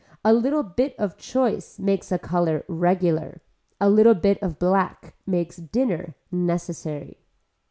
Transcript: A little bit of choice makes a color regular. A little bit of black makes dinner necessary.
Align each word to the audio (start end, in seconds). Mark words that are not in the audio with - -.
A 0.25 0.33
little 0.33 0.63
bit 0.63 0.95
of 0.97 1.15
choice 1.15 1.77
makes 1.77 2.11
a 2.11 2.17
color 2.17 2.65
regular. 2.67 3.39
A 3.79 3.87
little 3.87 4.15
bit 4.15 4.41
of 4.41 4.57
black 4.57 5.13
makes 5.27 5.57
dinner 5.57 6.15
necessary. 6.31 7.17